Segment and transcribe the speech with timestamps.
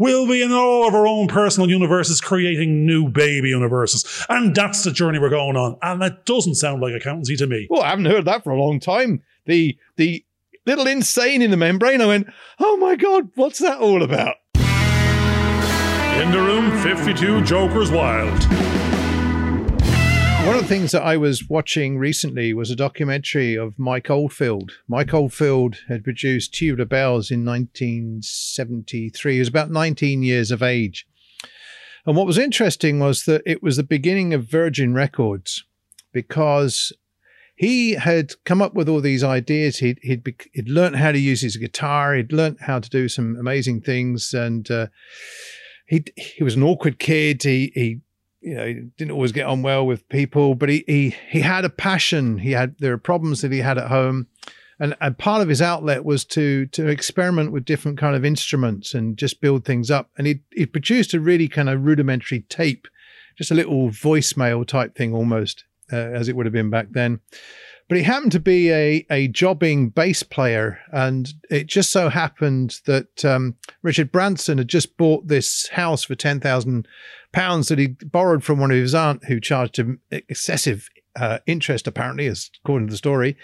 [0.00, 4.24] We'll be in all of our own personal universes creating new baby universes.
[4.30, 5.76] And that's the journey we're going on.
[5.82, 7.66] And that doesn't sound like accountancy to me.
[7.68, 9.22] Well, I haven't heard that for a long time.
[9.44, 10.24] The the
[10.64, 12.00] little insane in the membrane.
[12.00, 12.28] I went,
[12.58, 14.36] oh my god, what's that all about?
[14.54, 18.89] In the room, 52 Jokers Wild.
[20.46, 24.72] One of the things that I was watching recently was a documentary of Mike Oldfield.
[24.88, 29.34] Mike Oldfield had produced Tubular Bells in 1973.
[29.34, 31.06] He was about 19 years of age.
[32.06, 35.64] And what was interesting was that it was the beginning of Virgin Records
[36.12, 36.92] because
[37.54, 39.78] he had come up with all these ideas.
[39.78, 42.14] He'd, he'd, he'd learned how to use his guitar.
[42.14, 44.32] He'd learned how to do some amazing things.
[44.32, 44.86] And uh,
[45.86, 47.42] he, he was an awkward kid.
[47.42, 48.00] He, he
[48.40, 51.64] you know, he didn't always get on well with people, but he, he, he had
[51.64, 52.38] a passion.
[52.38, 54.28] He had, there are problems that he had at home.
[54.78, 58.94] And, and part of his outlet was to, to experiment with different kind of instruments
[58.94, 60.10] and just build things up.
[60.16, 62.88] And he, he produced a really kind of rudimentary tape,
[63.36, 67.20] just a little voicemail type thing almost uh, as it would have been back then.
[67.90, 72.78] But he happened to be a, a jobbing bass player, and it just so happened
[72.86, 76.86] that um, Richard Branson had just bought this house for ten thousand
[77.32, 81.88] pounds that he borrowed from one of his aunt, who charged him excessive uh, interest,
[81.88, 83.36] apparently, as according to the story.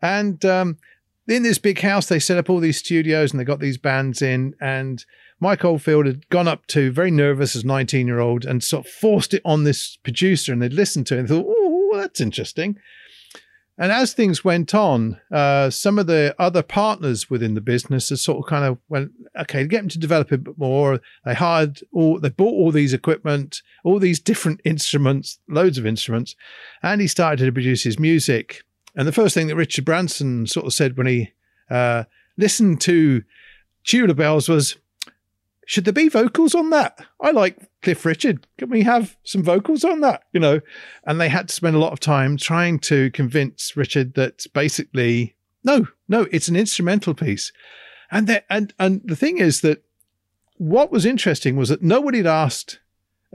[0.00, 0.78] And um,
[1.26, 4.22] in this big house, they set up all these studios, and they got these bands
[4.22, 5.04] in, and
[5.40, 8.92] Mike Oldfield had gone up to, very nervous as 19 year old, and sort of
[8.92, 12.76] forced it on this producer, and they'd listened to it and thought, oh, that's interesting.
[13.80, 18.38] And as things went on, uh, some of the other partners within the business sort
[18.38, 21.00] of kind of went, okay, get them to develop a bit more.
[21.24, 26.34] They hired all, they bought all these equipment, all these different instruments, loads of instruments,
[26.82, 28.64] and he started to produce his music.
[28.96, 31.32] And the first thing that Richard Branson sort of said when he
[31.70, 32.02] uh,
[32.36, 33.22] listened to
[33.84, 34.76] Tubular Bells was,
[35.68, 36.98] should there be vocals on that?
[37.20, 38.46] I like Cliff Richard.
[38.56, 40.22] Can we have some vocals on that?
[40.32, 40.60] You know,
[41.04, 45.36] and they had to spend a lot of time trying to convince Richard that basically,
[45.62, 47.52] no, no, it's an instrumental piece.
[48.10, 49.84] And that, and and the thing is that
[50.56, 52.80] what was interesting was that nobody had asked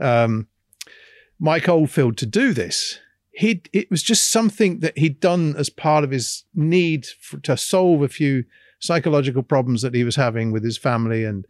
[0.00, 0.48] um,
[1.38, 2.98] Mike Oldfield to do this.
[3.30, 7.56] He it was just something that he'd done as part of his need for, to
[7.56, 8.44] solve a few
[8.80, 11.46] psychological problems that he was having with his family and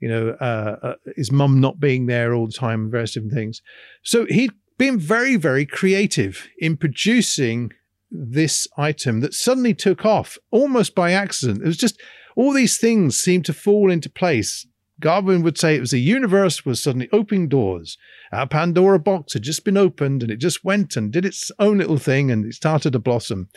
[0.00, 3.34] you know, uh, uh, his mum not being there all the time and various different
[3.34, 3.62] things.
[4.02, 7.72] So he'd been very, very creative in producing
[8.10, 11.62] this item that suddenly took off almost by accident.
[11.62, 12.00] It was just
[12.36, 14.66] all these things seemed to fall into place.
[15.00, 17.98] Garvin would say it was the universe was suddenly opening doors.
[18.32, 21.78] Our Pandora box had just been opened and it just went and did its own
[21.78, 23.48] little thing and it started to blossom.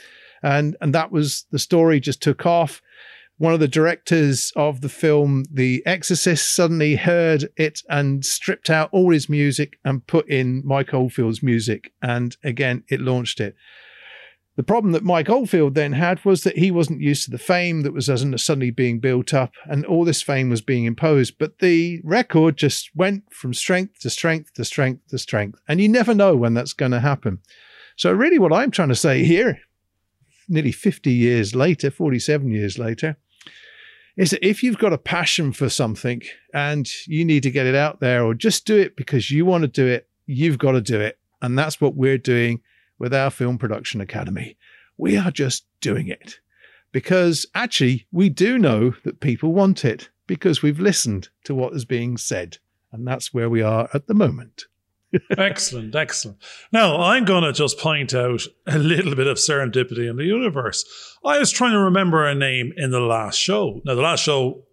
[0.42, 2.82] And, and that was the story just took off
[3.40, 8.90] one of the directors of the film The Exorcist suddenly heard it and stripped out
[8.92, 11.94] all his music and put in Mike Oldfield's music.
[12.02, 13.56] And again, it launched it.
[14.58, 17.84] The problem that Mike Oldfield then had was that he wasn't used to the fame
[17.84, 21.38] that was suddenly being built up, and all this fame was being imposed.
[21.40, 25.88] But the record just went from strength to strength to strength to strength, and you
[25.88, 27.40] never know when that's going to happen.
[27.96, 29.62] So, really, what I'm trying to say here,
[30.50, 33.16] nearly 50 years later, 47 years later,
[34.20, 36.22] is that if you've got a passion for something
[36.54, 39.62] and you need to get it out there or just do it because you want
[39.62, 41.18] to do it, you've got to do it.
[41.42, 42.62] And that's what we're doing
[43.00, 44.58] with our Film Production Academy.
[44.98, 46.40] We are just doing it
[46.92, 51.86] because actually we do know that people want it because we've listened to what is
[51.86, 52.58] being said.
[52.92, 54.66] And that's where we are at the moment
[55.38, 56.38] excellent, excellent.
[56.72, 60.86] Now, I'm going to just point out a little bit of serendipity in the universe.
[61.26, 63.82] I was trying to remember a name in the last show.
[63.86, 64.64] Now, the last show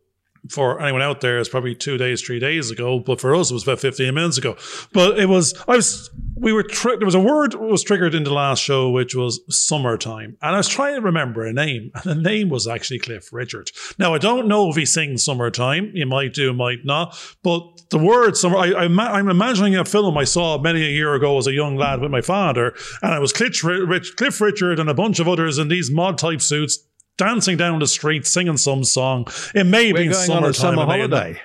[0.51, 3.55] for anyone out there is probably two days, three days ago, but for us it
[3.55, 4.57] was about 15 minutes ago.
[4.93, 8.25] But it was, I was, we were, tri- there was a word was triggered in
[8.25, 10.37] the last show, which was summertime.
[10.43, 13.71] And I was trying to remember a name, and the name was actually Cliff Richard.
[13.99, 15.93] Now, I don't know if he sings summertime.
[15.95, 17.19] He might do, might not.
[17.43, 21.15] But the word summer, I, I, am imagining a film I saw many a year
[21.15, 24.79] ago as a young lad with my father, and I was Cliff, Rich, Cliff Richard
[24.81, 26.79] and a bunch of others in these mod type suits
[27.17, 29.27] dancing down the street, singing some song.
[29.55, 30.55] It may be summertime.
[30.55, 31.41] summer holiday.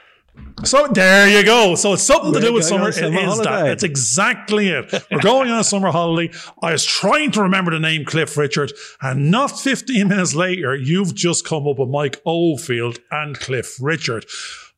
[0.63, 1.75] So there you go.
[1.75, 2.91] So it's something We're to do with summer.
[2.91, 3.49] summer it is holiday.
[3.49, 3.63] that.
[3.63, 4.93] That's exactly it.
[5.11, 6.33] We're going on a summer holiday.
[6.61, 8.71] I was trying to remember the name Cliff Richard,
[9.01, 14.25] and not 15 minutes later, you've just come up with Mike Oldfield and Cliff Richard.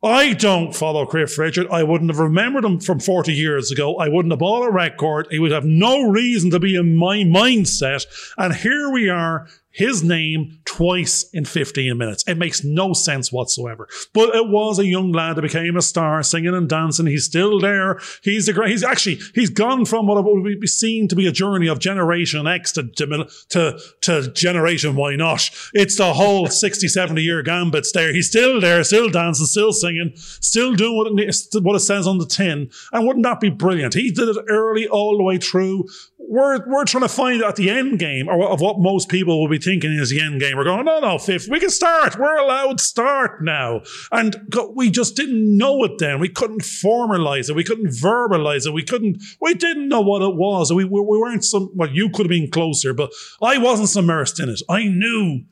[0.03, 1.67] I don't follow Cliff Richard.
[1.71, 3.95] I wouldn't have remembered him from 40 years ago.
[3.95, 5.27] I wouldn't have bought a record.
[5.31, 8.05] He would have no reason to be in my mindset.
[8.37, 12.23] And here we are his name twice in 15 minutes.
[12.27, 13.87] It makes no sense whatsoever.
[14.13, 17.07] But it was a young lad that became a star singing and dancing.
[17.07, 17.99] He's still there.
[18.21, 21.31] He's a great, he's actually, he's gone from what would be seen to be a
[21.31, 25.49] journey of Generation X to, to, to Generation Why Not.
[25.73, 28.13] It's the whole 60, 70 year gambits there.
[28.13, 32.19] He's still there, still dancing, still singing, still doing what it, what it says on
[32.19, 32.69] the tin.
[32.91, 33.95] And wouldn't that be brilliant?
[33.95, 35.87] He did it early all the way through
[36.29, 39.49] we're we're trying to find at the end game or of what most people will
[39.49, 40.57] be thinking is the end game.
[40.57, 42.17] We're going, no, no, fifth, we can start.
[42.17, 43.81] We're allowed start now,
[44.11, 44.35] and
[44.75, 46.19] we just didn't know it then.
[46.19, 47.55] We couldn't formalize it.
[47.55, 48.73] We couldn't verbalize it.
[48.73, 49.21] We couldn't.
[49.41, 50.71] We didn't know what it was.
[50.71, 51.71] We we, we weren't some.
[51.73, 53.11] Well, you could have been closer, but
[53.41, 54.61] I wasn't immersed in it.
[54.69, 55.43] I knew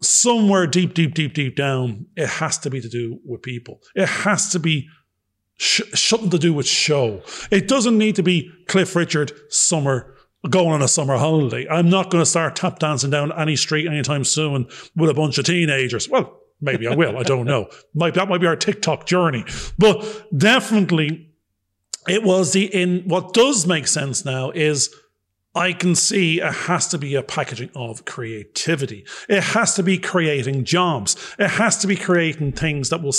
[0.00, 3.80] somewhere deep, deep, deep, deep down, it has to be to do with people.
[3.94, 4.88] It has to be
[5.56, 7.22] sh- something to do with show.
[7.50, 10.14] It doesn't need to be Cliff Richard summer
[10.48, 11.66] going on a summer holiday.
[11.68, 15.38] I'm not going to start tap dancing down any street anytime soon with a bunch
[15.38, 16.08] of teenagers.
[16.08, 17.18] Well, maybe I will.
[17.18, 17.68] I don't know.
[17.94, 19.44] Might, that might be our TikTok journey,
[19.78, 21.32] but definitely
[22.08, 24.94] it was the in what does make sense now is
[25.54, 29.06] I can see it has to be a packaging of creativity.
[29.28, 31.16] It has to be creating jobs.
[31.38, 33.14] It has to be creating things that will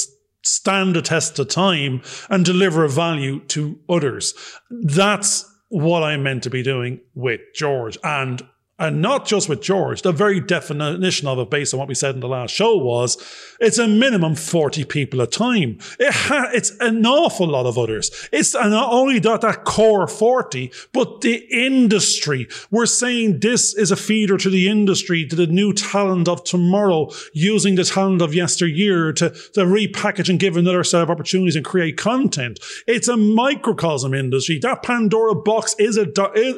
[0.48, 4.34] stand the test of time and deliver value to others.
[4.70, 7.98] That's what I'm meant to be doing with George.
[8.04, 8.42] And
[8.79, 12.13] and not just with George, the very definition of it, based on what we said
[12.13, 13.18] in the last show, was
[13.59, 15.79] it's a minimum 40 people a time.
[16.00, 18.29] It ha- it's an awful lot of others.
[18.31, 22.47] It's not only that, that core 40, but the industry.
[22.69, 27.09] We're saying this is a feeder to the industry, to the new talent of tomorrow,
[27.33, 31.65] using the talent of yesteryear to, to repackage and give another set of opportunities and
[31.65, 32.59] create content.
[32.85, 34.59] It's a microcosm industry.
[34.59, 36.07] That Pandora box is a,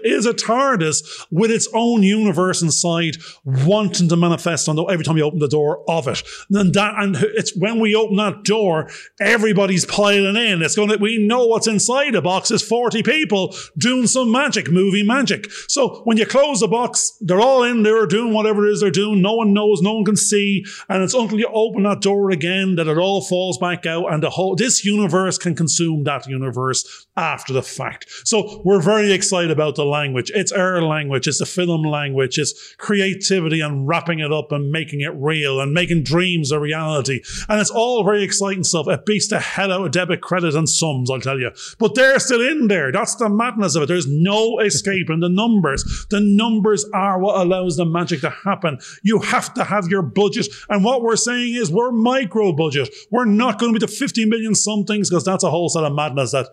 [0.04, 5.18] is a TARDIS with its own universe inside wanting to manifest on the, every time
[5.18, 6.22] you open the door of it.
[6.52, 8.90] And that, and it's when we open that door,
[9.20, 10.62] everybody's piling in.
[10.62, 14.72] It's going to, we know what's inside the box is 40 people doing some magic,
[14.72, 15.52] movie magic.
[15.68, 18.92] So when you close the box, they're all in there doing whatever it is they're
[18.92, 19.22] doing.
[19.22, 20.66] No one knows, no one can see.
[20.88, 24.24] And it's until you open that door again that it all falls back out and
[24.24, 28.10] the whole, this universe can consume that universe after the fact.
[28.24, 30.32] So we're very excited about the language.
[30.34, 31.28] It's our language.
[31.28, 32.40] It's the film language.
[32.40, 37.22] It's creativity and wrapping it up and making it real and making dreams a reality.
[37.50, 38.88] And it's all very exciting stuff.
[38.88, 41.52] It beats the hell out of debit, credit, and sums, I'll tell you.
[41.78, 42.92] But they're still in there.
[42.92, 43.88] That's the madness of it.
[43.88, 46.08] There's no escaping the numbers.
[46.10, 48.80] The numbers are what allows the magic to happen.
[49.04, 50.48] You have to have your budget.
[50.70, 52.90] And what we're saying is we're micro budget.
[53.12, 55.94] We're not going to be the 50 million somethings because that's a whole set of
[55.94, 56.48] madness that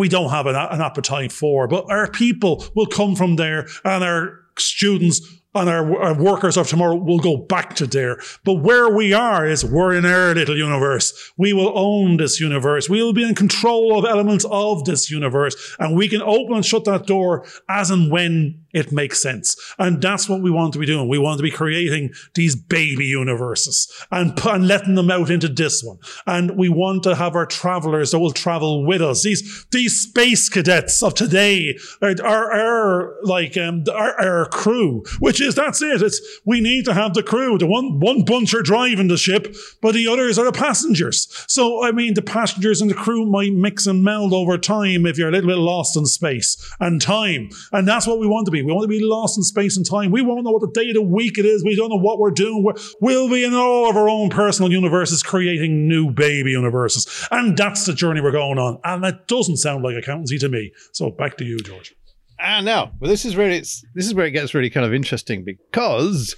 [0.00, 1.68] we don't have an, an appetite for.
[1.68, 5.20] But our people will come from there and our students
[5.54, 8.20] and our, our, workers of tomorrow will go back to there.
[8.44, 11.32] But where we are is we're in our little universe.
[11.36, 12.88] We will own this universe.
[12.88, 16.64] We will be in control of elements of this universe and we can open and
[16.64, 19.56] shut that door as and when it makes sense.
[19.78, 21.08] And that's what we want to be doing.
[21.08, 25.82] We want to be creating these baby universes and, and letting them out into this
[25.82, 25.98] one.
[26.26, 29.24] And we want to have our travelers that will travel with us.
[29.24, 35.39] These, these space cadets of today are, are, are like, um, our, our crew, which
[35.40, 36.02] is, that's it.
[36.02, 37.58] It's, we need to have the crew.
[37.58, 41.26] The one, one bunch are driving the ship, but the others are the passengers.
[41.46, 45.18] So, I mean, the passengers and the crew might mix and meld over time if
[45.18, 47.50] you're a little bit lost in space and time.
[47.72, 48.62] And that's what we want to be.
[48.62, 50.10] We want to be lost in space and time.
[50.10, 51.64] We won't know what the day of the week it is.
[51.64, 52.64] We don't know what we're doing.
[53.00, 57.28] we will be in all of our own personal universes, creating new baby universes.
[57.30, 58.78] And that's the journey we're going on.
[58.84, 60.72] And that doesn't sound like accountancy to me.
[60.92, 61.94] So back to you, George.
[62.42, 64.94] Ah, now, well, this is where it's this is where it gets really kind of
[64.94, 66.36] interesting because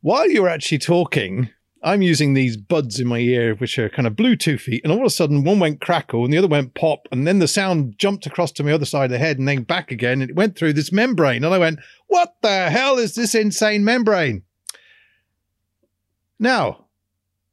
[0.00, 1.50] while you're actually talking,
[1.82, 5.04] I'm using these buds in my ear, which are kind of Bluetoothy, and all of
[5.06, 8.26] a sudden one went crackle and the other went pop, and then the sound jumped
[8.26, 10.56] across to my other side of the head and then back again, and it went
[10.56, 14.42] through this membrane, and I went, "What the hell is this insane membrane?"
[16.38, 16.86] Now,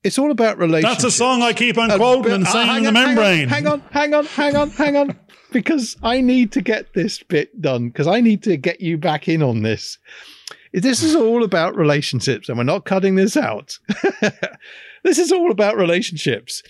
[0.03, 1.03] it's all about relationships.
[1.03, 3.47] That's a song I keep on quoting uh, and saying uh, in the membrane.
[3.47, 5.19] Hang on, hang on, hang on, hang on,
[5.53, 9.29] because I need to get this bit done because I need to get you back
[9.29, 9.97] in on this.
[10.73, 13.77] This is all about relationships, and we're not cutting this out.
[15.03, 16.63] this is all about relationships.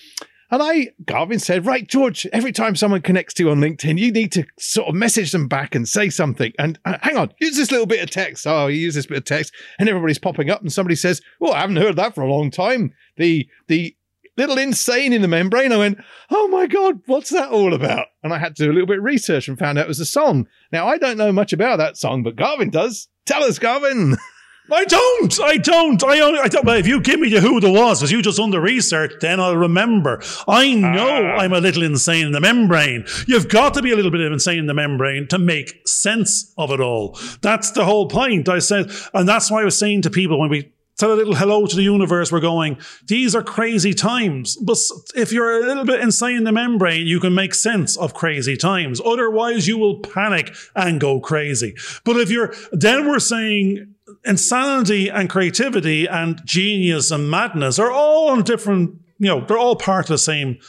[0.52, 4.12] And I, Garvin said, right, George, every time someone connects to you on LinkedIn, you
[4.12, 6.54] need to sort of message them back and say something.
[6.60, 8.46] And uh, hang on, use this little bit of text.
[8.46, 11.54] Oh, you use this bit of text, and everybody's popping up, and somebody says, "Well,
[11.54, 13.96] I haven't heard that for a long time." The the
[14.38, 15.72] little insane in the membrane.
[15.72, 16.00] I went,
[16.30, 18.08] oh my God, what's that all about?
[18.24, 20.00] And I had to do a little bit of research and found out it was
[20.00, 20.48] a song.
[20.72, 23.08] Now, I don't know much about that song, but Garvin does.
[23.26, 24.18] Tell us, Garvin.
[24.72, 25.42] I don't.
[25.42, 26.02] I don't.
[26.06, 26.40] I only.
[26.40, 26.66] I don't.
[26.66, 29.12] Well, if you give me the who the was, because you just done the research,
[29.20, 30.22] then I'll remember.
[30.48, 31.40] I know Ah.
[31.40, 33.06] I'm a little insane in the membrane.
[33.28, 36.72] You've got to be a little bit insane in the membrane to make sense of
[36.72, 37.20] it all.
[37.42, 38.48] That's the whole point.
[38.48, 41.36] I said, and that's why I was saying to people when we said a little
[41.36, 44.56] hello to the universe, we're going, these are crazy times.
[44.58, 44.78] But
[45.16, 48.56] if you're a little bit insane in the membrane, you can make sense of crazy
[48.56, 49.02] times.
[49.04, 51.76] Otherwise, you will panic and go crazy.
[52.04, 53.94] But if you're, then we're saying,
[54.26, 59.76] insanity and creativity and genius and madness are all on different, you know, they're all
[59.76, 60.60] part of the same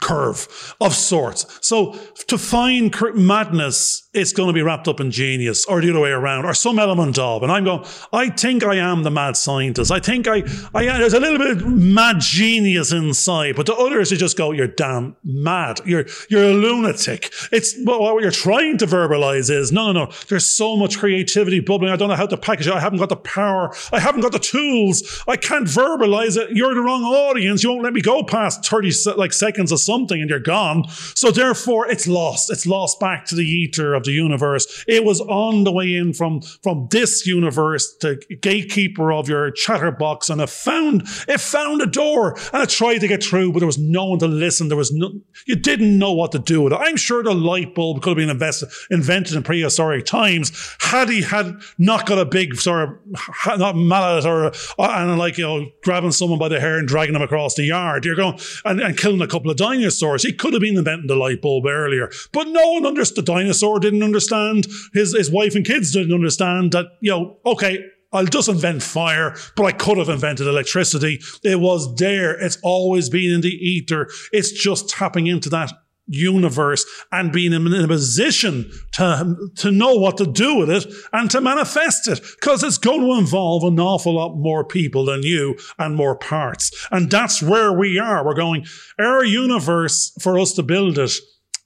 [0.00, 1.58] curve of sorts.
[1.66, 1.92] So
[2.28, 6.10] to find madness, it's going to be wrapped up in genius or the other way
[6.10, 7.42] around or some element of.
[7.42, 9.90] And I'm going, I think I am the mad scientist.
[9.90, 10.42] I think I,
[10.74, 14.52] I there's a little bit of mad genius inside, but the others, you just go,
[14.52, 15.80] you're damn mad.
[15.84, 17.32] You're, you're a lunatic.
[17.52, 20.12] It's well, what you're trying to verbalize is no, no, no.
[20.28, 21.92] There's so much creativity bubbling.
[21.92, 22.74] I don't know how to package it.
[22.74, 23.74] I haven't got the power.
[23.92, 25.22] I haven't got the tools.
[25.26, 26.56] I can't verbalize it.
[26.56, 27.62] You're the wrong audience.
[27.62, 30.84] You won't let me go past 30 se- like seconds of something and you're gone.
[31.14, 32.50] So therefore it's lost.
[32.50, 34.84] It's lost back to the ether of the universe.
[34.86, 40.28] It was on the way in from, from this universe to gatekeeper of your chatterbox
[40.28, 43.66] and it found, it found a door and it tried to get through, but there
[43.66, 44.68] was no one to listen.
[44.68, 45.12] There was no,
[45.46, 46.80] you didn't know what to do with it.
[46.80, 48.52] I'm sure the light bulb could have been
[48.90, 54.26] invented in prehistoric times had he had not got a big sort of, not mallet
[54.26, 57.54] or, uh, and like, you know, grabbing someone by the hair and dragging them across
[57.54, 58.04] the yard.
[58.04, 60.22] You're going and, and killing a couple of dinosaurs.
[60.22, 63.26] He could have been inventing the light bulb earlier, but no one understood.
[63.26, 64.66] The dinosaur didn't understand.
[64.94, 69.36] His, his wife and kids didn't understand that, you know, okay, I'll just invent fire,
[69.54, 71.20] but I could have invented electricity.
[71.42, 72.32] It was there.
[72.32, 74.08] It's always been in the ether.
[74.32, 75.72] It's just tapping into that
[76.08, 81.30] universe and being in a position to, to know what to do with it and
[81.30, 85.56] to manifest it because it's going to involve an awful lot more people than you
[85.78, 86.86] and more parts.
[86.90, 88.24] And that's where we are.
[88.24, 88.66] We're going,
[88.98, 91.12] our universe, for us to build it,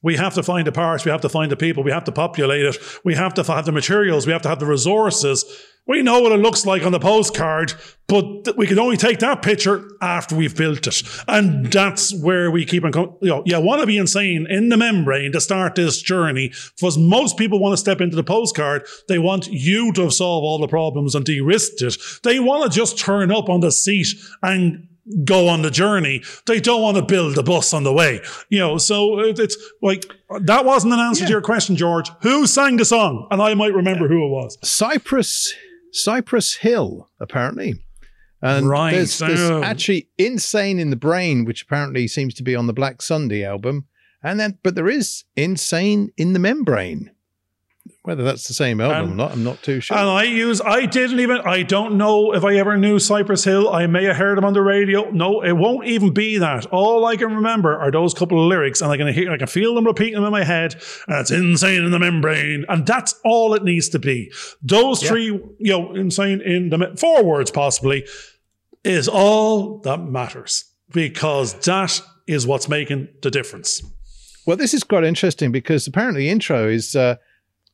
[0.02, 2.12] we have to find the parts, we have to find the people, we have to
[2.12, 5.44] populate it, we have to have the materials, we have to have the resources.
[5.84, 7.74] We know what it looks like on the postcard,
[8.06, 11.02] but we can only take that picture after we've built it.
[11.26, 14.68] And that's where we keep on, co- you know, you want to be insane in
[14.68, 16.52] the membrane to start this journey.
[16.76, 18.86] Because most people want to step into the postcard.
[19.08, 21.96] They want you to solve all the problems and de-risked it.
[22.22, 24.06] They want to just turn up on the seat
[24.40, 24.86] and
[25.24, 26.22] go on the journey.
[26.46, 28.20] They don't want to build a bus on the way.
[28.50, 30.04] You know, so it- it's like
[30.42, 32.08] that wasn't an answer to your question, George.
[32.22, 33.26] Who sang the song?
[33.30, 34.58] And I might remember who it was.
[34.62, 35.52] Cypress
[35.92, 37.74] Cypress Hill, apparently.
[38.40, 42.66] And Right, there's, there's actually Insane in the Brain, which apparently seems to be on
[42.66, 43.86] the Black Sunday album.
[44.22, 47.10] And then but there is Insane in the Membrane.
[48.04, 49.96] Whether that's the same album Um, or not, I'm not too sure.
[49.96, 53.72] And I use, I didn't even, I don't know if I ever knew Cypress Hill.
[53.72, 55.08] I may have heard them on the radio.
[55.10, 56.66] No, it won't even be that.
[56.66, 59.46] All I can remember are those couple of lyrics, and I can hear, I can
[59.46, 60.74] feel them repeating them in my head.
[61.06, 64.32] And it's insane in the membrane, and that's all it needs to be.
[64.62, 65.08] Those Yeah.
[65.08, 68.04] three, you know, insane in the four words possibly,
[68.82, 73.80] is all that matters because that is what's making the difference.
[74.44, 77.14] Well, this is quite interesting because apparently the intro is uh,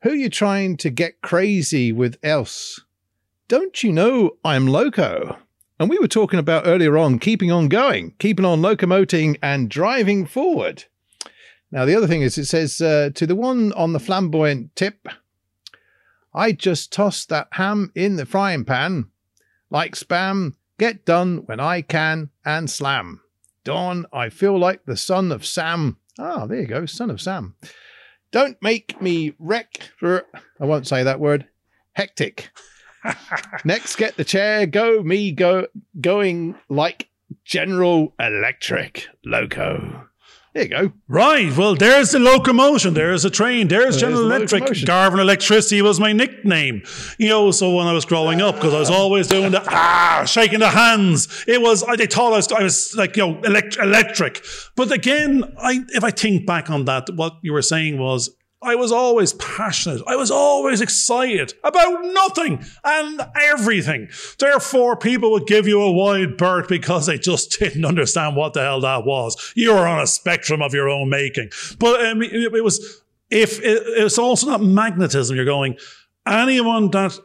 [0.02, 2.81] who you trying to get crazy with else?
[3.49, 5.38] Don't you know I'm loco?
[5.81, 10.26] And we were talking about earlier on keeping on going, keeping on locomoting and driving
[10.26, 10.85] forward.
[11.71, 15.09] Now, the other thing is it says uh, to the one on the flamboyant tip,
[16.35, 19.11] I just tossed that ham in the frying pan.
[19.71, 23.21] Like spam, get done when I can and slam.
[23.64, 25.99] Dawn, I feel like the son of Sam.
[26.19, 27.55] Ah, there you go, son of Sam.
[28.30, 29.90] Don't make me wreck.
[30.02, 30.23] I
[30.61, 31.47] won't say that word.
[31.92, 32.50] Hectic.
[33.64, 34.66] Next, get the chair.
[34.66, 35.32] Go me.
[35.32, 35.66] Go
[36.00, 37.08] going like
[37.44, 40.08] General Electric Loco.
[40.59, 40.93] There you go.
[41.07, 41.57] Right.
[41.57, 42.95] Well, there's the locomotion.
[42.95, 43.69] There's a train.
[43.69, 44.61] There's There's General the Electric.
[44.62, 44.87] locomotion.
[44.87, 46.83] Garvin Electricity was my nickname.
[47.17, 50.25] You know, so when I was growing up, because I was always doing the ah,
[50.27, 51.45] shaking the hands.
[51.47, 54.45] It was, I, they thought I was, I was like, you know, elect- electric.
[54.75, 58.29] But again, I, if I think back on that, what you were saying was,
[58.61, 60.03] I was always passionate.
[60.07, 64.09] I was always excited about nothing and everything.
[64.38, 68.62] Therefore, people would give you a wide berth because they just didn't understand what the
[68.62, 69.53] hell that was.
[69.55, 71.50] You were on a spectrum of your own making.
[71.79, 75.77] But um, it, it was, if it, it's also not magnetism, you're going,
[76.27, 77.17] anyone that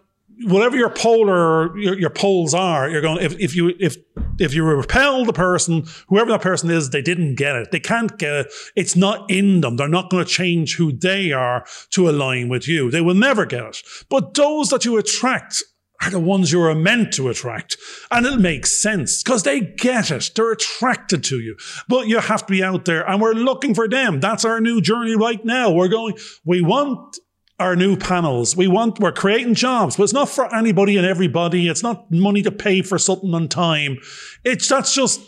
[0.45, 3.97] whatever your polar your, your poles are, you're going if, if you if
[4.39, 7.71] if you repel the person, whoever that person is, they didn't get it.
[7.71, 8.53] They can't get it.
[8.75, 9.77] It's not in them.
[9.77, 12.89] They're not going to change who they are to align with you.
[12.89, 13.81] They will never get it.
[14.09, 15.63] But those that you attract
[16.01, 17.77] are the ones you are meant to attract.
[18.11, 20.31] And it makes sense because they get it.
[20.35, 21.55] They're attracted to you.
[21.87, 24.19] But you have to be out there and we're looking for them.
[24.19, 25.71] That's our new journey right now.
[25.71, 27.17] We're going, we want
[27.63, 28.57] our new panels.
[28.57, 31.69] We want, we're creating jobs, but it's not for anybody and everybody.
[31.69, 33.97] It's not money to pay for something on time.
[34.43, 35.21] It's, that's just,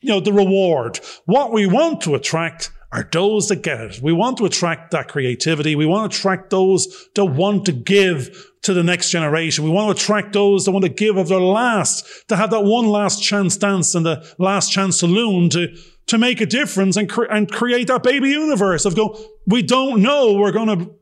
[0.00, 0.98] you know, the reward.
[1.26, 4.00] What we want to attract are those that get it.
[4.00, 5.74] We want to attract that creativity.
[5.74, 9.64] We want to attract those that want to give to the next generation.
[9.64, 12.64] We want to attract those that want to give of their last, to have that
[12.64, 15.76] one last chance dance and the last chance saloon to,
[16.06, 20.00] to make a difference and, cre- and create that baby universe of go, we don't
[20.00, 20.94] know we're going to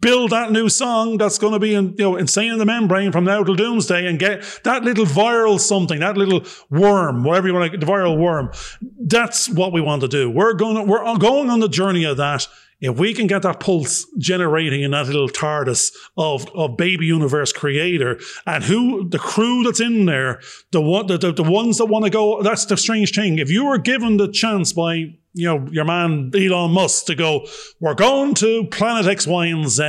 [0.00, 3.12] build that new song that's going to be in, you know, insane in the membrane
[3.12, 7.54] from now till doomsday and get that little viral something, that little worm, whatever you
[7.54, 8.50] want to, the viral worm.
[8.80, 10.30] That's what we want to do.
[10.30, 12.46] We're going to, we're going on the journey of that.
[12.80, 17.52] If we can get that pulse generating in that little TARDIS of, of baby universe
[17.52, 20.40] creator and who the crew that's in there,
[20.70, 23.38] the one, the, the, the ones that want to go, that's the strange thing.
[23.38, 27.46] If you were given the chance by you know, your man Elon Musk to go,
[27.78, 29.82] we're going to planet X, Y, and Z,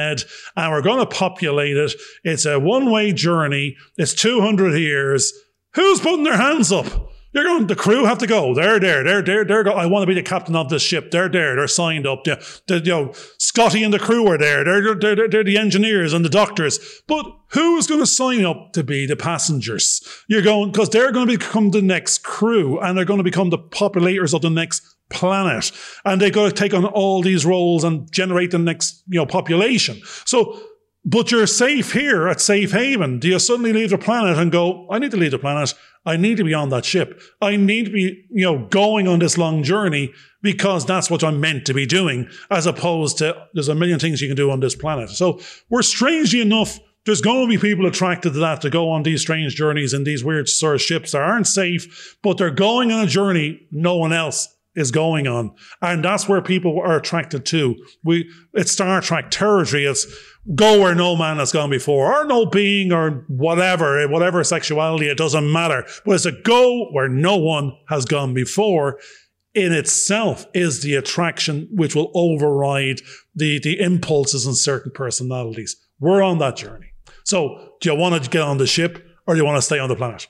[0.56, 1.94] and we're going to populate it.
[2.24, 3.76] It's a one way journey.
[3.98, 5.34] It's 200 years.
[5.74, 6.86] Who's putting their hands up?
[7.32, 8.56] You're going, the crew have to go.
[8.56, 9.04] They're there.
[9.04, 9.46] They're there.
[9.46, 9.72] They're go.
[9.72, 11.12] I want to be the captain of this ship.
[11.12, 11.56] They're there.
[11.56, 12.26] They're signed up.
[12.26, 12.42] Yeah.
[12.68, 14.64] The, you know, Scotty and the crew are there.
[14.64, 17.02] They're, they're, they're, they're the engineers and the doctors.
[17.08, 20.02] But who's going to sign up to be the passengers?
[20.28, 23.52] You're going, because they're going to become the next crew and they're going to become
[23.52, 25.72] the populators of the next planet.
[26.06, 29.26] And they've got to take on all these roles and generate the next, you know,
[29.26, 30.02] population.
[30.26, 30.62] So,
[31.06, 33.20] but you're safe here at Safe Haven.
[33.20, 35.74] Do you suddenly leave the planet and go, I need to leave the planet.
[36.06, 37.22] I need to be on that ship.
[37.42, 41.40] I need to be, you know, going on this long journey because that's what I'm
[41.40, 44.60] meant to be doing, as opposed to there's a million things you can do on
[44.60, 45.10] this planet.
[45.10, 45.40] So
[45.70, 49.22] we're strangely enough, there's going to be people attracted to that to go on these
[49.22, 53.04] strange journeys in these weird sort of ships that aren't safe, but they're going on
[53.04, 54.48] a journey no one else
[54.80, 55.54] is going on.
[55.82, 57.76] And that's where people are attracted to.
[58.04, 59.86] We, it's Star Trek territory.
[59.86, 60.08] It's
[60.56, 65.18] go where no man has gone before, or no being, or whatever, whatever sexuality, it
[65.18, 65.86] doesn't matter.
[66.06, 69.00] But it's a go where no one has gone before
[69.54, 73.02] in itself is the attraction which will override
[73.36, 75.76] the, the impulses in certain personalities.
[76.00, 76.92] We're on that journey.
[77.26, 79.80] So do you want to get on the ship or do you want to stay
[79.80, 80.28] on the planet?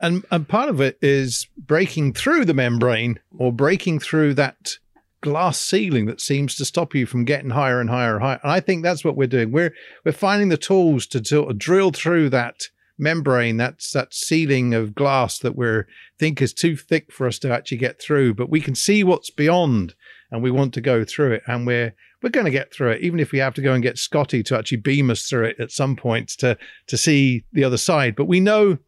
[0.00, 4.78] And and part of it is breaking through the membrane or breaking through that
[5.22, 8.40] glass ceiling that seems to stop you from getting higher and higher and higher.
[8.42, 9.52] And I think that's what we're doing.
[9.52, 14.74] We're we're finding the tools to sort of drill through that membrane, that's that ceiling
[14.74, 15.82] of glass that we
[16.18, 18.34] think is too thick for us to actually get through.
[18.34, 19.94] But we can see what's beyond,
[20.30, 21.42] and we want to go through it.
[21.46, 23.82] And we're we're going to get through it, even if we have to go and
[23.82, 26.56] get Scotty to actually beam us through it at some point to
[26.86, 28.16] to see the other side.
[28.16, 28.78] But we know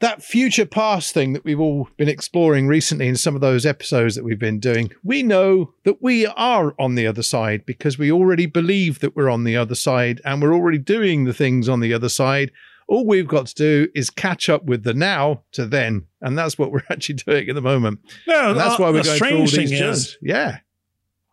[0.00, 4.14] that future past thing that we've all been exploring recently in some of those episodes
[4.14, 8.10] that we've been doing, we know that we are on the other side because we
[8.10, 11.80] already believe that we're on the other side and we're already doing the things on
[11.80, 12.50] the other side.
[12.88, 16.06] All we've got to do is catch up with the now to then.
[16.20, 18.00] And that's what we're actually doing at the moment.
[18.26, 20.18] Yeah, and that's why we're going through all these journeys.
[20.20, 20.58] Yeah.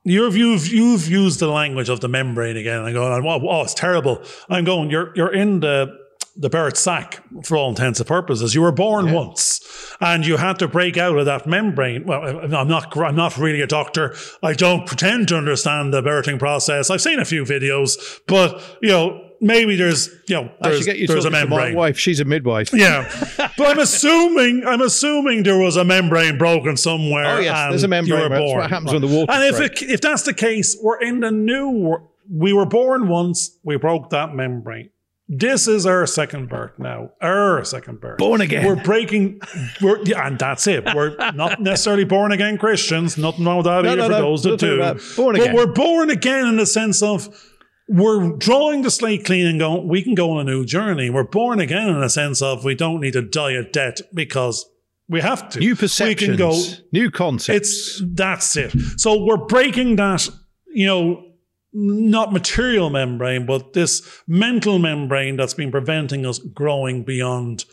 [0.03, 2.79] You've, you've, you've used the language of the membrane again.
[2.79, 4.23] I go, oh, oh, it's terrible.
[4.49, 6.00] I'm going, you're, you're in the
[6.35, 8.55] the bird sac for all intents and purposes.
[8.55, 9.13] You were born yeah.
[9.13, 12.05] once, and you had to break out of that membrane.
[12.05, 12.95] Well, I'm not.
[12.97, 14.15] I'm not really a doctor.
[14.41, 16.89] I don't pretend to understand the birthing process.
[16.89, 21.29] I've seen a few videos, but you know, maybe there's you know there's, there's a
[21.29, 21.73] membrane.
[21.73, 22.71] my wife, she's a midwife.
[22.81, 23.07] Yeah,
[23.57, 27.37] but I'm assuming I'm assuming there was a membrane broken somewhere.
[27.37, 28.17] Oh yes, there's a membrane.
[28.17, 28.59] You were born.
[28.59, 29.31] That's what happens when the water.
[29.31, 31.97] And if it, if that's the case, we're in the new.
[32.29, 33.59] We were born once.
[33.63, 34.89] We broke that membrane
[35.33, 37.11] this is our second birth now.
[37.21, 38.17] Our second birth.
[38.17, 38.65] Born again.
[38.65, 39.39] We're breaking,
[39.81, 40.83] we're, yeah, and that's it.
[40.93, 43.17] We're not necessarily born again Christians.
[43.17, 44.77] Nothing wrong with that no, either no, for no, those that do.
[45.15, 45.47] Born again.
[45.47, 47.29] But we're born again in the sense of
[47.87, 51.09] we're drawing the slate clean and going, we can go on a new journey.
[51.09, 54.65] We're born again in the sense of we don't need to die of debt because
[55.07, 55.59] we have to.
[55.59, 56.21] New perceptions.
[56.21, 57.57] We can go, new concepts.
[57.57, 58.71] It's, that's it.
[58.97, 60.27] So we're breaking that,
[60.73, 61.30] you know,
[61.73, 67.65] not material membrane, but this mental membrane that's been preventing us growing beyond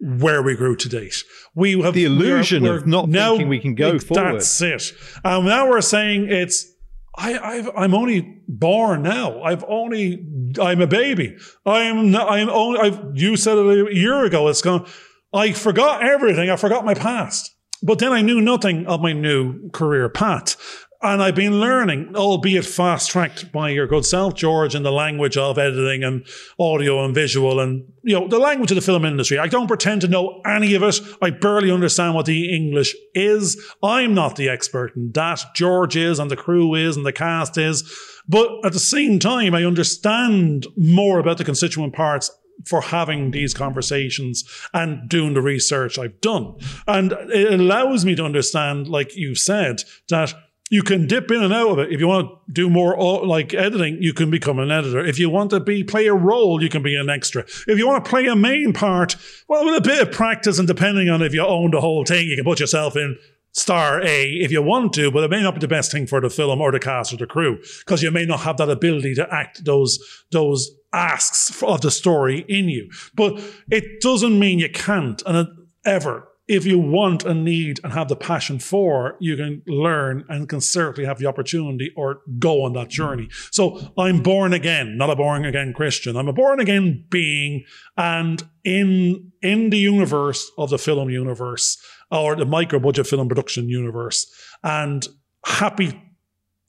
[0.00, 1.16] where we grew to date.
[1.54, 4.40] We have the illusion we're, we're of not now, thinking we can go forward.
[4.40, 4.92] That's it.
[5.24, 6.74] And now we're saying it's
[7.16, 7.34] I,
[7.76, 9.42] i am only born now.
[9.42, 10.26] I've only,
[10.60, 11.36] I'm a baby.
[11.64, 14.48] I'm, not, I'm only, I've, you said it a year ago.
[14.48, 14.86] It's gone.
[15.32, 16.50] I forgot everything.
[16.50, 17.54] I forgot my past.
[17.82, 20.83] But then I knew nothing of my new career path.
[21.04, 25.36] And I've been learning, albeit fast tracked by your good self, George, in the language
[25.36, 26.26] of editing and
[26.58, 29.38] audio and visual and, you know, the language of the film industry.
[29.38, 30.98] I don't pretend to know any of it.
[31.20, 33.62] I barely understand what the English is.
[33.82, 35.44] I'm not the expert in that.
[35.54, 37.84] George is and the crew is and the cast is.
[38.26, 42.30] But at the same time, I understand more about the constituent parts
[42.64, 46.54] for having these conversations and doing the research I've done.
[46.86, 50.34] And it allows me to understand, like you said, that
[50.70, 51.92] you can dip in and out of it.
[51.92, 55.04] If you want to do more like editing, you can become an editor.
[55.04, 57.42] If you want to be play a role, you can be an extra.
[57.66, 60.66] If you want to play a main part, well, with a bit of practice and
[60.66, 63.18] depending on if you own the whole thing, you can put yourself in
[63.52, 66.20] star A if you want to, but it may not be the best thing for
[66.20, 69.14] the film or the cast or the crew because you may not have that ability
[69.14, 69.98] to act those
[70.32, 72.90] those asks of the story in you.
[73.14, 75.48] But it doesn't mean you can't, and it,
[75.84, 76.28] ever.
[76.46, 80.60] If you want and need and have the passion for, you can learn and can
[80.60, 83.28] certainly have the opportunity or go on that journey.
[83.50, 86.16] So I'm born again, not a born again Christian.
[86.16, 87.64] I'm a born again being,
[87.96, 91.78] and in in the universe of the film universe,
[92.10, 94.30] or the micro budget film production universe
[94.62, 95.08] and
[95.44, 96.00] happy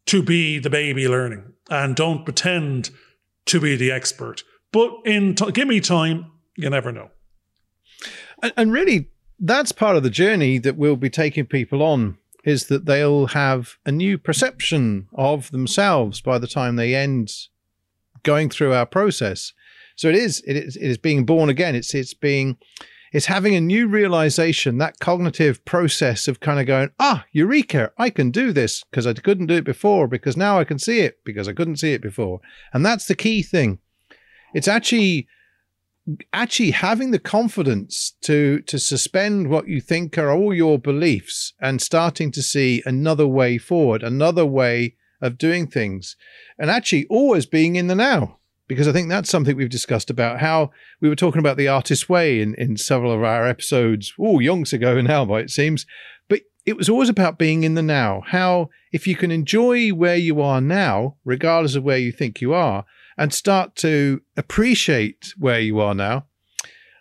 [0.05, 2.89] to be the baby learning and don't pretend
[3.45, 4.43] to be the expert.
[4.71, 7.09] But in t- give me time, you never know.
[8.41, 9.09] And, and really,
[9.39, 13.77] that's part of the journey that we'll be taking people on is that they'll have
[13.85, 17.31] a new perception of themselves by the time they end
[18.23, 19.53] going through our process.
[19.95, 21.75] So it is it is it is being born again.
[21.75, 22.57] It's it's being
[23.11, 28.09] it's having a new realization, that cognitive process of kind of going, ah, eureka, I
[28.09, 31.23] can do this because I couldn't do it before, because now I can see it
[31.23, 32.41] because I couldn't see it before.
[32.73, 33.79] And that's the key thing.
[34.53, 35.29] It's actually
[36.33, 41.81] actually having the confidence to to suspend what you think are all your beliefs and
[41.81, 46.15] starting to see another way forward, another way of doing things,
[46.59, 50.39] and actually always being in the now because I think that's something we've discussed about
[50.39, 54.39] how we were talking about the artist's way in, in several of our episodes, oh,
[54.39, 55.85] yonks ago now, by it seems.
[56.27, 58.23] But it was always about being in the now.
[58.27, 62.53] How, if you can enjoy where you are now, regardless of where you think you
[62.53, 62.85] are,
[63.17, 66.25] and start to appreciate where you are now.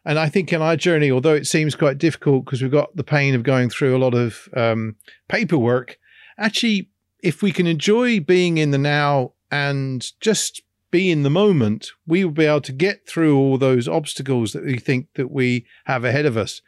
[0.04, 3.04] And I think in our journey, although it seems quite difficult because we've got the
[3.04, 4.96] pain of going through a lot of um,
[5.28, 5.98] paperwork,
[6.38, 6.90] actually,
[7.22, 12.24] if we can enjoy being in the now and just be in the moment, we
[12.24, 16.04] will be able to get through all those obstacles that we think that we have
[16.04, 16.60] ahead of us.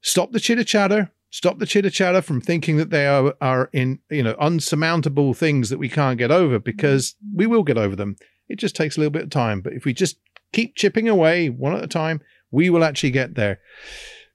[0.00, 1.10] Stop the chitter chatter.
[1.30, 5.68] Stop the chitter chatter from thinking that they are, are in, you know, unsurmountable things
[5.68, 8.16] that we can't get over because we will get over them.
[8.48, 9.60] It just takes a little bit of time.
[9.60, 10.18] But if we just
[10.52, 13.60] keep chipping away one at a time, we will actually get there.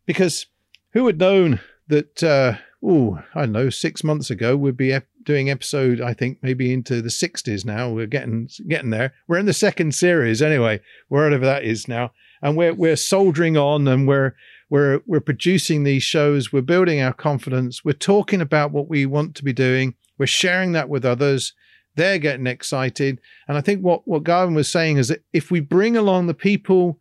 [0.06, 0.48] Because
[0.94, 5.50] who had known that, uh, oh, I don't know, six months ago we'd be doing
[5.50, 7.90] episode, I think maybe into the 60s now.
[7.90, 9.14] We're getting getting there.
[9.28, 13.88] We're in the second series anyway, wherever that is now, and we're we're soldiering on,
[13.88, 14.36] and we're
[14.70, 16.52] we're we're producing these shows.
[16.52, 17.86] We're building our confidence.
[17.86, 19.96] We're talking about what we want to be doing.
[20.18, 21.54] We're sharing that with others.
[21.96, 25.60] They're getting excited, and I think what what Garvin was saying is that if we
[25.60, 27.00] bring along the people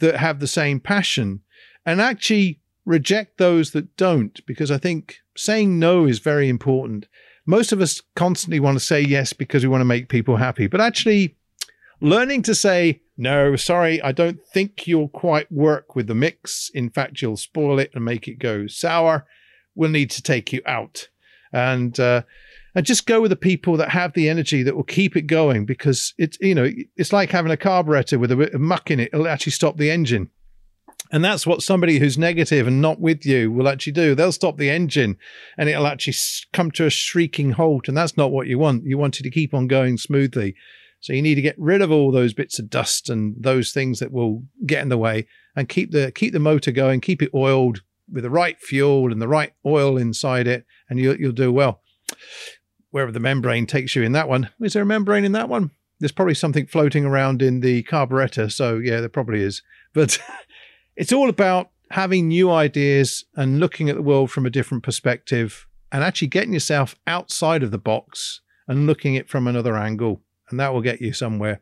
[0.00, 1.40] that have the same passion,
[1.86, 7.06] and actually reject those that don't, because I think saying no is very important
[7.46, 10.66] most of us constantly want to say yes because we want to make people happy,
[10.66, 11.36] but actually
[12.00, 16.70] learning to say, no, sorry, I don't think you'll quite work with the mix.
[16.74, 19.26] In fact, you'll spoil it and make it go sour.
[19.74, 21.08] We'll need to take you out.
[21.52, 22.22] And, uh,
[22.74, 25.66] and just go with the people that have the energy that will keep it going
[25.66, 29.00] because it's, you know, it's like having a carburetor with a bit of muck in
[29.00, 29.10] it.
[29.12, 30.30] It'll actually stop the engine.
[31.10, 34.14] And that's what somebody who's negative and not with you will actually do.
[34.14, 35.18] They'll stop the engine
[35.58, 36.14] and it'll actually
[36.54, 37.88] come to a shrieking halt.
[37.88, 38.86] And that's not what you want.
[38.86, 40.54] You want it to keep on going smoothly.
[41.00, 43.98] So you need to get rid of all those bits of dust and those things
[43.98, 47.34] that will get in the way and keep the keep the motor going, keep it
[47.34, 51.52] oiled with the right fuel and the right oil inside it, and you'll you'll do
[51.52, 51.80] well.
[52.92, 54.50] Wherever the membrane takes you in that one.
[54.60, 55.72] Is there a membrane in that one?
[55.98, 58.48] There's probably something floating around in the carburetor.
[58.48, 59.62] So yeah, there probably is.
[59.92, 60.18] But
[60.96, 65.66] it's all about having new ideas and looking at the world from a different perspective
[65.90, 70.20] and actually getting yourself outside of the box and looking it from another angle.
[70.48, 71.60] And that will get you somewhere.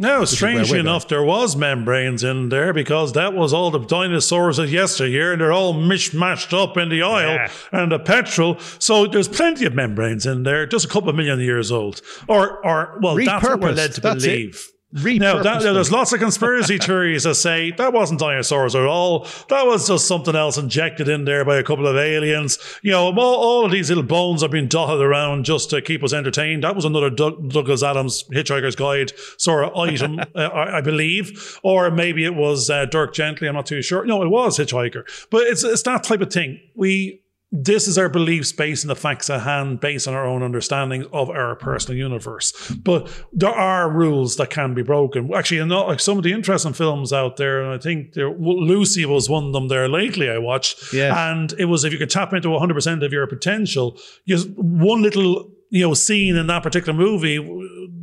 [0.00, 4.72] No, strangely enough, there was membranes in there because that was all the dinosaurs of
[4.72, 7.50] yesteryear, and they're all mishmashed up in the oil yeah.
[7.70, 8.58] and the petrol.
[8.78, 12.64] So there's plenty of membranes in there, just a couple of million years old, or
[12.66, 14.54] or well, that's what we're led to that's believe.
[14.54, 14.79] It.
[14.92, 19.26] Now, that, there's lots of conspiracy theories that say that wasn't dinosaurs at all.
[19.48, 22.58] That was just something else injected in there by a couple of aliens.
[22.82, 26.02] You know, all, all of these little bones have been dotted around just to keep
[26.02, 26.64] us entertained.
[26.64, 31.60] That was another Doug, Douglas Adams Hitchhiker's Guide sort of item, uh, I, I, believe.
[31.62, 33.46] Or maybe it was uh, Dirk Gently.
[33.46, 34.04] I'm not too sure.
[34.04, 35.04] No, it was Hitchhiker.
[35.30, 36.60] But it's, it's that type of thing.
[36.74, 37.19] We
[37.52, 41.04] this is our beliefs based on the facts at hand, based on our own understanding
[41.12, 42.52] of our personal universe.
[42.82, 45.32] But there are rules that can be broken.
[45.34, 49.04] Actually, not like some of the interesting films out there, and I think there, Lucy
[49.04, 50.92] was one of them there lately I watched.
[50.92, 51.30] Yeah.
[51.30, 55.50] And it was if you could tap into 100% of your potential, just one little
[55.70, 57.38] you know scene in that particular movie,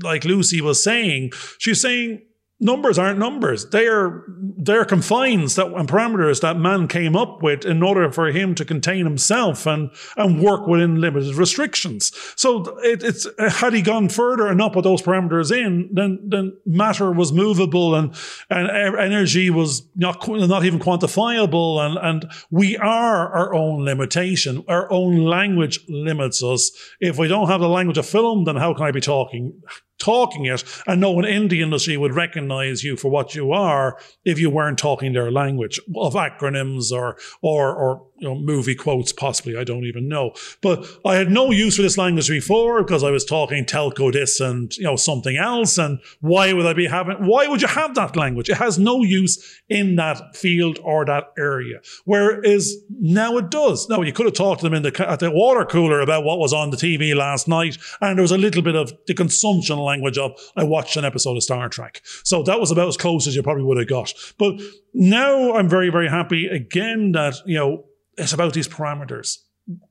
[0.04, 2.22] like Lucy was saying, she's saying
[2.60, 3.70] numbers aren't numbers.
[3.70, 4.24] They are
[4.58, 8.66] they're confines that and parameters that man came up with in order for him to
[8.66, 12.12] contain himself and and work within limited restrictions.
[12.36, 16.58] So it, it's had he gone further and not put those parameters in, then then
[16.66, 18.16] matter was movable and
[18.50, 24.64] and energy was not not even quantifiable and and we are our own limitation.
[24.68, 26.72] Our own language limits us.
[27.00, 29.62] If we don't have the language of film, then how can I be talking?
[30.00, 30.64] Talking it.
[30.86, 34.50] And no one in the industry would recognize you for what you are if you
[34.50, 39.58] weren't talking their language of acronyms or or or you know, movie quotes, possibly.
[39.58, 40.34] I don't even know.
[40.62, 44.40] But I had no use for this language before because I was talking telco this
[44.40, 45.78] and, you know, something else.
[45.78, 48.50] And why would I be having, why would you have that language?
[48.50, 51.80] It has no use in that field or that area.
[52.06, 53.88] Whereas now it does.
[53.90, 56.40] Now, you could have talked to them in the, at the water cooler about what
[56.40, 57.78] was on the TV last night.
[58.02, 61.38] And there was a little bit of the consumption language of, I watched an episode
[61.38, 62.02] of Star Trek.
[62.24, 64.14] So that was about as close as you probably would have got.
[64.38, 64.60] But
[64.94, 67.86] now I'm very, very happy again that, you know,
[68.18, 69.38] it's about these parameters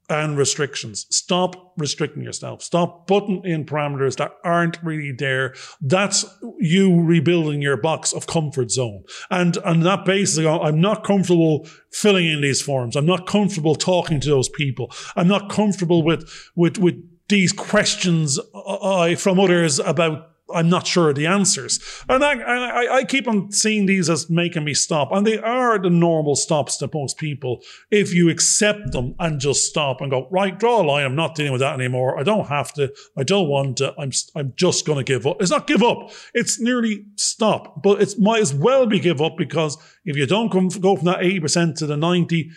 [0.08, 1.06] and restrictions.
[1.10, 2.62] Stop restricting yourself.
[2.62, 5.54] Stop putting in parameters that aren't really there.
[5.80, 6.24] That's
[6.58, 9.04] you rebuilding your box of comfort zone.
[9.30, 12.96] And on that basis, I'm not comfortable filling in these forms.
[12.96, 14.90] I'm not comfortable talking to those people.
[15.14, 16.94] I'm not comfortable with, with, with
[17.28, 21.80] these questions uh, from others about I'm not sure of the answers.
[22.08, 25.10] And I, I, I, keep on seeing these as making me stop.
[25.10, 29.64] And they are the normal stops to most people if you accept them and just
[29.64, 31.04] stop and go, right, draw a line.
[31.04, 32.18] I'm not dealing with that anymore.
[32.18, 32.94] I don't have to.
[33.16, 33.92] I don't want to.
[33.98, 35.42] I'm, I'm just going to give up.
[35.42, 36.10] It's not give up.
[36.32, 37.82] It's nearly stop.
[37.82, 41.06] But it might as well be give up because if you don't come, go from
[41.06, 42.50] that 80% to the 90,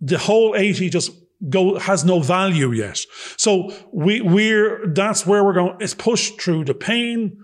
[0.00, 1.10] the whole 80 just
[1.48, 3.00] go has no value yet.
[3.36, 5.76] So we we're that's where we're going.
[5.80, 7.38] It's pushed through the pain.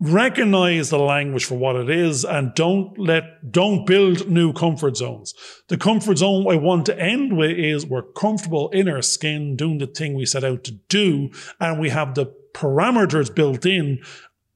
[0.00, 5.34] Recognize the language for what it is and don't let don't build new comfort zones.
[5.68, 9.78] The comfort zone I want to end with is we're comfortable in our skin doing
[9.78, 14.00] the thing we set out to do, and we have the parameters built in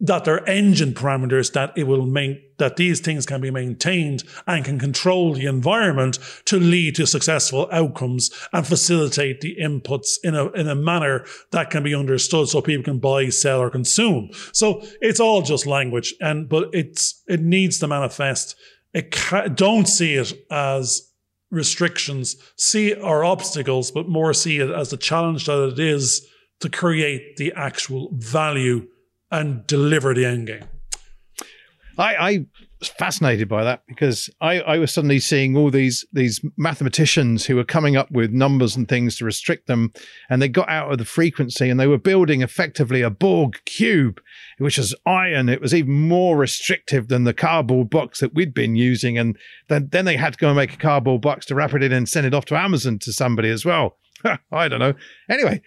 [0.00, 4.64] that they're engine parameters that it will make that these things can be maintained and
[4.64, 10.50] can control the environment to lead to successful outcomes and facilitate the inputs in a
[10.52, 14.30] in a manner that can be understood so people can buy, sell, or consume.
[14.52, 18.56] So it's all just language, and but it's it needs to manifest.
[18.94, 19.16] It
[19.54, 21.08] don't see it as
[21.50, 26.26] restrictions, see it or obstacles, but more see it as the challenge that it is
[26.61, 28.87] to create the actual value
[29.31, 30.64] and deliver the end game.
[31.99, 32.47] I, I
[32.79, 37.57] was fascinated by that because I, I was suddenly seeing all these these mathematicians who
[37.57, 39.93] were coming up with numbers and things to restrict them,
[40.31, 44.21] and they got out of the frequency and they were building effectively a Borg cube,
[44.59, 45.49] which was iron.
[45.49, 49.37] It was even more restrictive than the cardboard box that we'd been using, and
[49.69, 51.93] then then they had to go and make a cardboard box to wrap it in
[51.93, 53.97] and send it off to Amazon to somebody as well.
[54.53, 54.95] I don't know.
[55.29, 55.62] Anyway,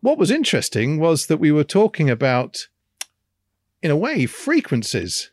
[0.00, 2.68] what was interesting was that we were talking about
[3.82, 5.30] in a way, frequencies.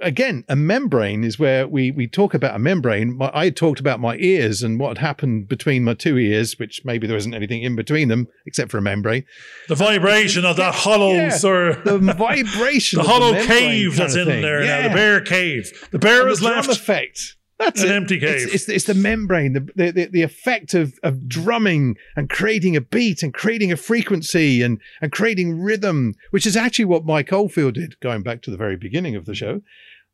[0.00, 3.18] Again, a membrane is where we, we talk about a membrane.
[3.20, 7.16] I talked about my ears and what happened between my two ears, which maybe there
[7.16, 9.24] isn't anything in between them except for a membrane.
[9.66, 11.82] The vibration of that hollow, yeah, sir.
[11.84, 14.82] The vibration, the hollow the cave that's in there yeah.
[14.82, 14.88] now.
[14.88, 15.88] The bear cave.
[15.90, 16.68] The bear and is the left.
[16.68, 17.94] effect that's an it.
[17.94, 18.44] empty cave.
[18.44, 22.80] It's, it's, it's, the membrane, the, the, the effect of, of drumming and creating a
[22.80, 27.74] beat and creating a frequency and, and creating rhythm, which is actually what Mike Oldfield
[27.74, 29.60] did, going back to the very beginning of the show,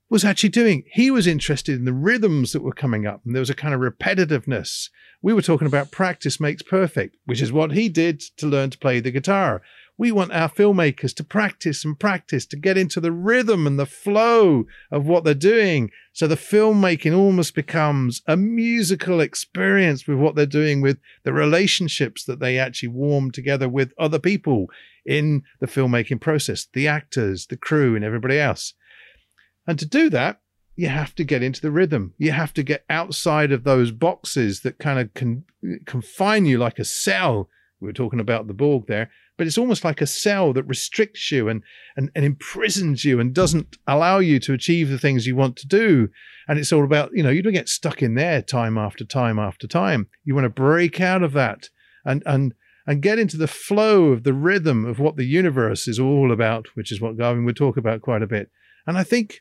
[0.08, 0.84] was actually doing.
[0.92, 3.74] He was interested in the rhythms that were coming up, and there was a kind
[3.74, 4.88] of repetitiveness.
[5.22, 8.78] We were talking about practice makes perfect, which is what he did to learn to
[8.78, 9.62] play the guitar.
[9.96, 13.86] We want our filmmakers to practice and practice to get into the rhythm and the
[13.86, 15.90] flow of what they're doing.
[16.12, 22.24] So the filmmaking almost becomes a musical experience with what they're doing with the relationships
[22.24, 24.66] that they actually warm together with other people
[25.06, 28.74] in the filmmaking process, the actors, the crew, and everybody else.
[29.66, 30.40] And to do that,
[30.76, 32.14] you have to get into the rhythm.
[32.18, 35.10] You have to get outside of those boxes that kind of
[35.86, 37.48] confine you like a cell.
[37.80, 41.32] We were talking about the Borg there, but it's almost like a cell that restricts
[41.32, 41.62] you and,
[41.96, 45.66] and, and imprisons you and doesn't allow you to achieve the things you want to
[45.66, 46.08] do.
[46.46, 49.38] And it's all about, you know, you don't get stuck in there time after time
[49.38, 50.08] after time.
[50.24, 51.68] You want to break out of that
[52.04, 52.54] and, and,
[52.86, 56.66] and get into the flow of the rhythm of what the universe is all about,
[56.74, 58.50] which is what Garvin would talk about quite a bit.
[58.86, 59.40] And I think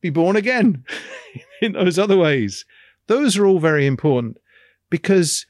[0.00, 0.84] be born again
[1.62, 2.64] in those other ways.
[3.08, 4.36] Those are all very important
[4.90, 5.46] because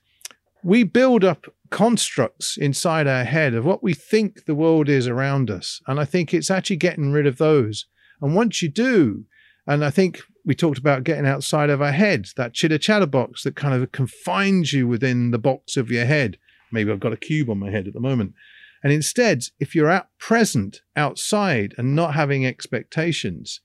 [0.63, 5.51] we build up constructs inside our head of what we think the world is around
[5.51, 5.81] us.
[5.87, 7.87] And I think it's actually getting rid of those.
[8.21, 9.25] And once you do,
[9.67, 13.43] and I think we talked about getting outside of our head, that chitter chatter box
[13.43, 16.39] that kind of confines you within the box of your head.
[16.73, 18.33] Maybe I've got a cube on my head at the moment.
[18.83, 23.61] And instead, if you're out present outside and not having expectations,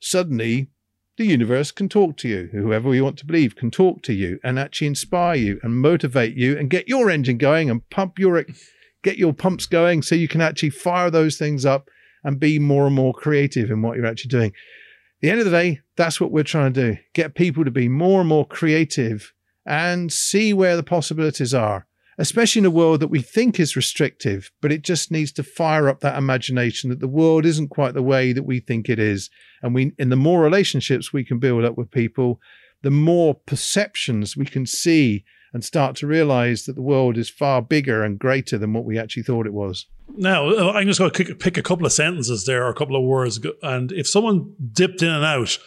[0.00, 0.68] suddenly
[1.16, 2.48] the universe can talk to you.
[2.52, 6.36] Whoever you want to believe can talk to you and actually inspire you and motivate
[6.36, 8.44] you and get your engine going and pump your
[9.02, 11.88] get your pumps going so you can actually fire those things up
[12.24, 14.50] and be more and more creative in what you're actually doing.
[14.50, 16.98] At the end of the day, that's what we're trying to do.
[17.14, 19.32] Get people to be more and more creative
[19.64, 21.85] and see where the possibilities are
[22.18, 25.88] especially in a world that we think is restrictive, but it just needs to fire
[25.88, 29.30] up that imagination that the world isn't quite the way that we think it is.
[29.62, 32.40] And we, in the more relationships we can build up with people,
[32.82, 37.62] the more perceptions we can see and start to realize that the world is far
[37.62, 39.86] bigger and greater than what we actually thought it was.
[40.16, 42.96] Now, uh, I'm just going to pick a couple of sentences there or a couple
[42.96, 43.40] of words.
[43.62, 45.58] And if someone dipped in and out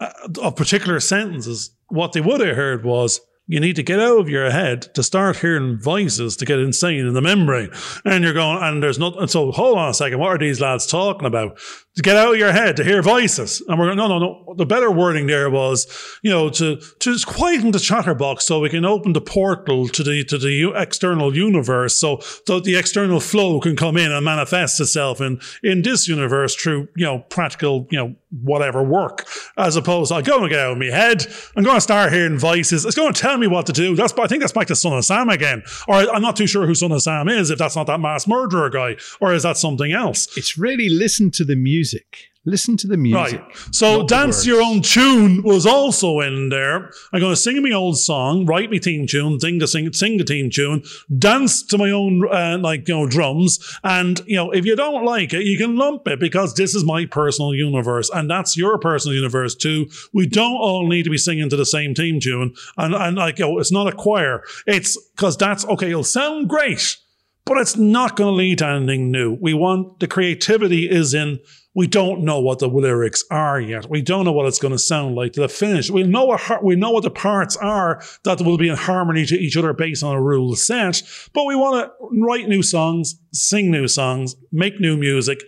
[0.00, 0.10] uh,
[0.42, 4.28] of particular sentences, what they would have heard was, you need to get out of
[4.28, 7.70] your head to start hearing voices to get insane in the membrane.
[8.04, 10.60] And you're going, and there's not, and so hold on a second, what are these
[10.60, 11.58] lads talking about?
[11.96, 13.62] To get out of your head to hear voices.
[13.68, 14.54] And we're going, no, no, no.
[14.56, 15.86] The better wording there was,
[16.22, 20.02] you know, to, to just quieten the chatterbox so we can open the portal to
[20.02, 24.80] the, to the external universe so, so the external flow can come in and manifest
[24.80, 29.26] itself in, in this universe through, you know, practical, you know, whatever work,
[29.56, 31.26] as opposed to, oh, I'm going to get out of my head.
[31.56, 32.84] I'm going to start hearing voices.
[32.84, 33.94] It's going to tell me what to do.
[33.94, 35.62] That's, I think that's back to Son of Sam again.
[35.88, 38.26] Or I'm not too sure who Son of Sam is, if that's not that mass
[38.26, 40.36] murderer guy, or is that something else?
[40.36, 42.28] It's really listen to the music.
[42.46, 43.40] Listen to the music.
[43.40, 43.56] Right.
[43.70, 46.90] So dance your own tune was also in there.
[47.10, 50.18] I'm going to sing my old song, write my theme tune, sing the sing, sing
[50.18, 50.82] the theme tune,
[51.18, 55.06] dance to my own uh, like you know drums, and you know if you don't
[55.06, 58.78] like it, you can lump it because this is my personal universe, and that's your
[58.78, 59.86] personal universe too.
[60.12, 63.38] We don't all need to be singing to the same theme tune, and and like
[63.38, 64.42] you know, it's not a choir.
[64.66, 65.88] It's because that's okay.
[65.88, 66.98] It'll sound great,
[67.46, 69.38] but it's not going to lead to anything new.
[69.40, 71.40] We want the creativity is in
[71.74, 73.90] we don't know what the lyrics are yet.
[73.90, 75.90] We don't know what it's going to sound like to the finish.
[75.90, 79.34] We know what we know what the parts are that will be in harmony to
[79.36, 81.02] each other based on a rule set.
[81.32, 85.42] But we want to write new songs, sing new songs, make new music,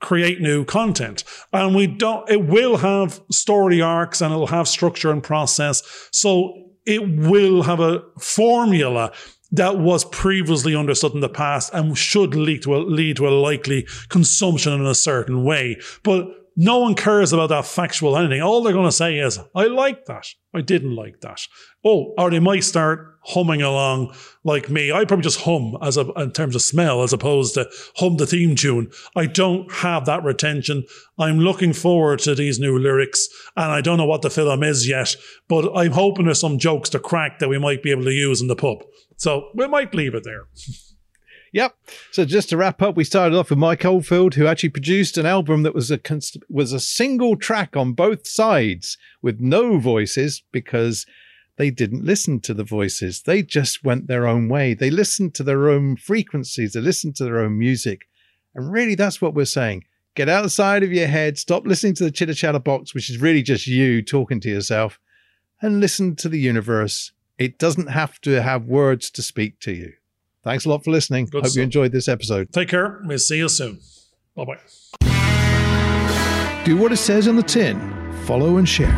[0.00, 1.24] create new content.
[1.52, 2.28] And we don't.
[2.30, 5.82] It will have story arcs and it'll have structure and process.
[6.10, 6.54] So
[6.86, 9.12] it will have a formula
[9.56, 13.30] that was previously understood in the past and should lead to a, lead to a
[13.30, 15.80] likely consumption in a certain way.
[16.02, 18.40] But no one cares about that factual anything.
[18.40, 20.26] All they're going to say is, I like that.
[20.54, 21.42] I didn't like that.
[21.84, 24.90] Oh, or they might start humming along like me.
[24.90, 28.26] I probably just hum as a, in terms of smell as opposed to hum the
[28.26, 28.90] theme tune.
[29.14, 30.84] I don't have that retention.
[31.18, 34.88] I'm looking forward to these new lyrics and I don't know what the film is
[34.88, 35.14] yet,
[35.48, 38.40] but I'm hoping there's some jokes to crack that we might be able to use
[38.40, 38.78] in the pub.
[39.18, 40.46] So we might leave it there.
[41.56, 41.74] Yep.
[42.10, 45.24] So just to wrap up, we started off with Mike Oldfield, who actually produced an
[45.24, 45.98] album that was a
[46.50, 51.06] was a single track on both sides with no voices because
[51.56, 53.22] they didn't listen to the voices.
[53.22, 54.74] They just went their own way.
[54.74, 56.74] They listened to their own frequencies.
[56.74, 58.06] They listened to their own music.
[58.54, 59.84] And really, that's what we're saying.
[60.14, 61.38] Get outside of your head.
[61.38, 65.00] Stop listening to the chitter chatter box, which is really just you talking to yourself,
[65.62, 67.12] and listen to the universe.
[67.38, 69.94] It doesn't have to have words to speak to you.
[70.46, 71.24] Thanks a lot for listening.
[71.24, 71.56] Good Hope stuff.
[71.56, 72.52] you enjoyed this episode.
[72.52, 73.00] Take care.
[73.04, 73.80] We'll see you soon.
[74.36, 74.58] Bye bye.
[76.64, 77.76] Do what it says on the tin,
[78.26, 78.94] follow and share.